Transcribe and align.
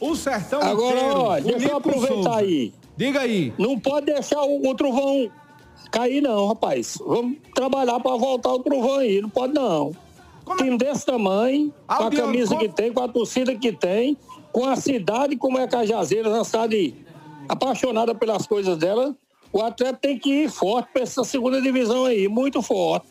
o 0.00 0.14
sertão 0.16 0.60
Agora, 0.62 0.96
inteiro. 0.98 1.20
olha, 1.20 1.42
deixa 1.44 1.66
eu 1.66 1.70
com 1.70 1.76
aproveitar 1.76 2.14
Souza. 2.14 2.36
aí. 2.36 2.72
Diga 2.96 3.20
aí. 3.20 3.52
Não 3.58 3.78
pode 3.78 4.06
deixar 4.06 4.42
o, 4.42 4.66
o 4.68 4.74
trovão 4.74 5.30
cair, 5.90 6.20
não, 6.22 6.46
rapaz. 6.48 6.98
Vamos 7.06 7.36
trabalhar 7.54 8.00
para 8.00 8.16
voltar 8.16 8.52
o 8.52 8.58
trovão 8.60 8.98
aí. 8.98 9.20
Não 9.20 9.28
pode, 9.28 9.52
não. 9.54 9.94
Como 10.44 10.60
é- 10.60 10.64
Time 10.64 10.78
desse 10.78 11.04
tamanho, 11.04 11.72
com 11.86 11.92
a 12.04 12.10
camisa 12.10 12.54
como- 12.54 12.60
que 12.60 12.68
tem, 12.68 12.92
com 12.92 13.02
a 13.02 13.08
torcida 13.08 13.54
que 13.54 13.72
tem, 13.72 14.16
com 14.52 14.64
a 14.64 14.76
cidade 14.76 15.36
como 15.36 15.58
é 15.58 15.66
Cajazeiras, 15.66 16.32
uma 16.32 16.44
cidade 16.44 16.94
apaixonada 17.48 18.14
pelas 18.14 18.46
coisas 18.46 18.76
dela, 18.78 19.14
o 19.52 19.60
atleta 19.62 19.98
tem 20.00 20.18
que 20.18 20.44
ir 20.44 20.50
forte 20.50 20.88
para 20.92 21.02
essa 21.02 21.22
segunda 21.24 21.60
divisão 21.60 22.04
aí, 22.04 22.28
muito 22.28 22.62
forte. 22.62 23.06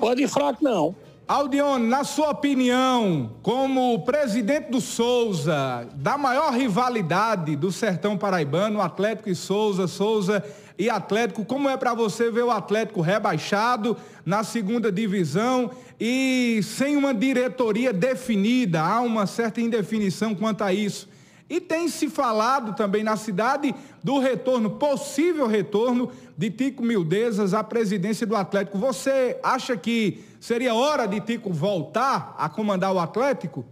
Pode 0.00 0.22
ir 0.22 0.28
fraco, 0.28 0.62
não. 0.62 0.94
Aldione, 1.28 1.88
na 1.88 2.04
sua 2.04 2.30
opinião, 2.30 3.32
como 3.42 3.98
presidente 4.04 4.70
do 4.70 4.80
Souza, 4.80 5.88
da 5.96 6.16
maior 6.16 6.52
rivalidade 6.52 7.56
do 7.56 7.72
sertão 7.72 8.16
paraibano, 8.16 8.80
Atlético 8.80 9.28
e 9.28 9.34
Souza, 9.34 9.88
Souza 9.88 10.44
e 10.78 10.88
Atlético, 10.88 11.44
como 11.44 11.68
é 11.68 11.76
para 11.76 11.94
você 11.94 12.30
ver 12.30 12.44
o 12.44 12.50
Atlético 12.52 13.00
rebaixado 13.00 13.96
na 14.24 14.44
segunda 14.44 14.92
divisão 14.92 15.68
e 15.98 16.60
sem 16.62 16.94
uma 16.94 17.12
diretoria 17.12 17.92
definida? 17.92 18.80
Há 18.80 19.00
uma 19.00 19.26
certa 19.26 19.60
indefinição 19.60 20.32
quanto 20.32 20.62
a 20.62 20.72
isso. 20.72 21.08
E 21.48 21.60
tem 21.60 21.88
se 21.88 22.08
falado 22.08 22.74
também 22.74 23.04
na 23.04 23.16
cidade 23.16 23.72
do 24.02 24.18
retorno, 24.18 24.70
possível 24.78 25.46
retorno 25.46 26.10
de 26.36 26.50
Tico 26.50 26.82
Mildezas 26.82 27.54
à 27.54 27.62
presidência 27.62 28.26
do 28.26 28.34
Atlético. 28.34 28.78
Você 28.78 29.38
acha 29.42 29.76
que 29.76 30.24
seria 30.40 30.74
hora 30.74 31.06
de 31.06 31.20
Tico 31.20 31.52
voltar 31.52 32.34
a 32.36 32.48
comandar 32.48 32.92
o 32.92 32.98
Atlético? 32.98 33.64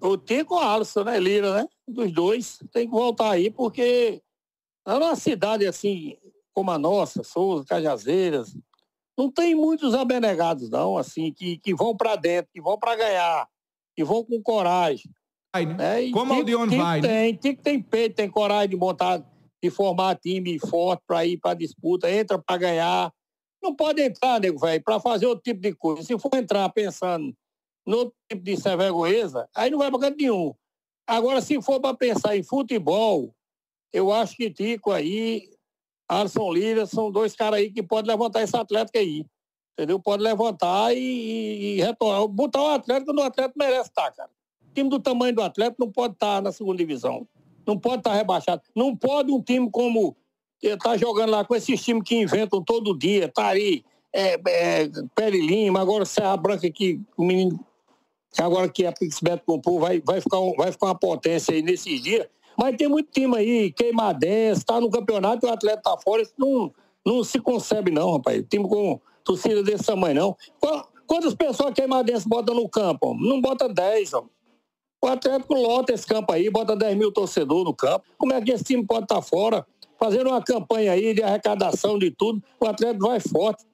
O 0.00 0.18
Tico 0.18 0.58
Alisson, 0.58 1.04
né, 1.04 1.18
Lira, 1.18 1.54
né? 1.54 1.68
Dos 1.88 2.12
dois, 2.12 2.58
tem 2.72 2.86
que 2.86 2.92
voltar 2.92 3.30
aí, 3.30 3.50
porque 3.50 4.20
lá 4.86 4.98
numa 4.98 5.16
cidade 5.16 5.66
assim 5.66 6.18
como 6.52 6.70
a 6.70 6.78
nossa, 6.78 7.22
Souza, 7.22 7.64
Cajazeiras, 7.64 8.54
não 9.16 9.30
tem 9.30 9.54
muitos 9.54 9.94
abnegados, 9.94 10.70
não, 10.70 10.96
assim, 10.96 11.32
que, 11.32 11.58
que 11.58 11.74
vão 11.74 11.96
para 11.96 12.16
dentro, 12.16 12.50
que 12.52 12.60
vão 12.60 12.78
para 12.78 12.96
ganhar, 12.96 13.48
que 13.94 14.04
vão 14.04 14.24
com 14.24 14.42
coragem. 14.42 15.10
Vai, 15.54 15.66
né? 15.66 15.74
né? 15.74 16.02
E 16.04 16.10
Como 16.10 16.32
o 16.32 16.44
Tico 16.44 16.66
vai, 16.66 17.00
né? 17.00 17.08
Tem, 17.08 17.34
Tico 17.34 17.62
tem 17.62 17.82
peito, 17.82 18.16
tem 18.16 18.30
coragem 18.30 18.70
de 18.70 18.76
montar, 18.76 19.22
de 19.62 19.70
formar 19.70 20.16
time 20.16 20.58
forte 20.58 21.02
para 21.06 21.26
ir 21.26 21.36
para 21.38 21.54
disputa, 21.54 22.10
entra 22.10 22.38
para 22.38 22.56
ganhar. 22.56 23.12
Não 23.62 23.76
pode 23.76 24.02
entrar, 24.02 24.40
nego, 24.40 24.58
velho, 24.58 24.82
para 24.82 24.98
fazer 24.98 25.26
outro 25.26 25.42
tipo 25.42 25.60
de 25.60 25.74
coisa. 25.74 26.02
Se 26.02 26.18
for 26.18 26.34
entrar 26.34 26.68
pensando 26.70 27.32
no 27.86 27.98
outro 27.98 28.14
tipo 28.30 28.42
de 28.42 28.56
sem 28.56 28.76
vergonheza, 28.76 29.46
aí 29.54 29.70
não 29.70 29.78
vai 29.78 29.90
para 29.90 30.00
canto 30.00 30.16
nenhum. 30.16 30.54
Agora, 31.06 31.40
se 31.40 31.60
for 31.60 31.80
para 31.80 31.96
pensar 31.96 32.36
em 32.36 32.42
futebol, 32.42 33.34
eu 33.92 34.10
acho 34.10 34.34
que 34.36 34.50
Tico 34.50 34.90
aí, 34.90 35.50
Alisson 36.08 36.50
Lira, 36.50 36.86
são 36.86 37.10
dois 37.10 37.36
caras 37.36 37.60
aí 37.60 37.70
que 37.70 37.82
podem 37.82 38.10
levantar 38.10 38.42
esse 38.42 38.56
Atlético 38.56 38.98
aí. 38.98 39.26
Entendeu? 39.74 40.00
Pode 40.00 40.22
levantar 40.22 40.94
e, 40.94 40.98
e, 40.98 41.76
e 41.76 41.82
retornar. 41.82 42.26
Botar 42.28 42.62
o 42.62 42.68
Atlético 42.68 43.06
quando 43.06 43.18
o 43.18 43.22
Atlético 43.22 43.58
merece 43.58 43.88
estar, 43.88 44.10
cara. 44.12 44.30
Time 44.74 44.88
do 44.88 44.98
tamanho 44.98 45.34
do 45.34 45.42
Atlético 45.42 45.84
não 45.84 45.90
pode 45.92 46.14
estar 46.14 46.40
na 46.42 46.50
segunda 46.52 46.78
divisão. 46.78 47.26
Não 47.66 47.78
pode 47.78 47.98
estar 47.98 48.14
rebaixado. 48.14 48.62
Não 48.74 48.96
pode 48.96 49.30
um 49.30 49.40
time 49.42 49.70
como 49.70 50.16
está 50.62 50.96
jogando 50.96 51.30
lá 51.30 51.44
com 51.44 51.54
esses 51.54 51.82
times 51.82 52.02
que 52.04 52.14
inventam 52.16 52.62
todo 52.62 52.96
dia, 52.96 53.28
tá 53.28 53.48
aí, 53.48 53.84
é, 54.12 54.34
é, 54.46 54.88
Peri 55.14 55.40
Lima, 55.40 55.80
agora 55.80 56.04
Serra 56.04 56.36
Branca 56.36 56.70
que 56.70 57.00
o 57.16 57.24
menino 57.24 57.58
agora 58.38 58.68
que 58.68 58.86
a 58.86 58.92
Pixbet 58.92 59.42
comprou 59.44 59.78
vai, 59.80 60.00
vai, 60.04 60.20
ficar, 60.20 60.38
um- 60.40 60.54
vai 60.54 60.70
ficar 60.72 60.86
uma 60.86 60.94
potência 60.98 61.52
aí 61.54 61.62
nesses 61.62 62.00
dias. 62.02 62.26
Mas 62.56 62.76
tem 62.76 62.88
muito 62.88 63.10
time 63.10 63.36
aí, 63.36 63.72
Queimadense, 63.72 64.64
tá 64.64 64.80
no 64.80 64.90
campeonato 64.90 65.44
e 65.46 65.48
o 65.48 65.52
atleta 65.52 65.82
tá 65.82 65.96
fora. 65.98 66.22
Isso 66.22 66.34
não, 66.38 66.72
não 67.04 67.24
se 67.24 67.38
concebe, 67.40 67.90
não, 67.90 68.12
rapaz. 68.12 68.42
Time 68.48 68.66
com 68.68 69.00
torcida 69.24 69.62
desse 69.62 69.84
tamanho, 69.84 70.14
não. 70.14 70.36
Qua- 70.60 70.86
Quantas 71.06 71.34
pessoas 71.34 71.74
Queimadense 71.74 72.26
botam 72.28 72.54
no 72.54 72.68
campo? 72.68 73.08
homem? 73.08 73.28
Não 73.28 73.40
bota 73.40 73.68
10, 73.68 74.14
ó. 74.14 74.24
O 75.04 75.08
Atlético 75.08 75.54
lota 75.54 75.92
esse 75.92 76.06
campo 76.06 76.32
aí, 76.32 76.48
bota 76.48 76.76
10 76.76 76.96
mil 76.96 77.10
torcedores 77.10 77.64
no 77.64 77.74
campo. 77.74 78.04
Como 78.16 78.32
é 78.32 78.40
que 78.40 78.52
esse 78.52 78.62
time 78.62 78.86
pode 78.86 79.04
estar 79.04 79.20
fora? 79.20 79.66
Fazendo 79.98 80.28
uma 80.30 80.40
campanha 80.40 80.92
aí 80.92 81.12
de 81.12 81.22
arrecadação 81.22 81.98
de 81.98 82.12
tudo, 82.12 82.40
o 82.60 82.66
Atlético 82.66 83.08
vai 83.08 83.18
forte. 83.18 83.64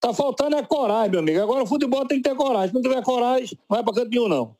Tá 0.00 0.14
faltando 0.14 0.56
é 0.56 0.62
coragem, 0.62 1.10
meu 1.10 1.20
amigo. 1.20 1.42
Agora 1.42 1.62
o 1.62 1.66
futebol 1.66 2.06
tem 2.06 2.22
que 2.22 2.28
ter 2.28 2.34
coragem. 2.34 2.68
Se 2.68 2.74
não 2.74 2.82
tiver 2.82 3.02
coragem, 3.02 3.58
não 3.68 3.76
vai 3.76 3.84
pra 3.84 3.92
canto 3.92 4.08
nenhum, 4.08 4.28
não. 4.28 4.56